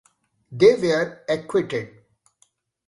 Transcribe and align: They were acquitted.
They 0.51 0.73
were 0.81 1.23
acquitted. 1.29 1.91